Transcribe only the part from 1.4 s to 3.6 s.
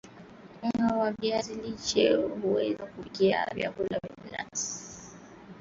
lishe huweza kupikia